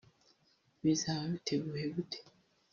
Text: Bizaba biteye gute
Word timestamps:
Bizaba 0.83 1.21
biteye 1.33 1.55
gute 1.95 2.17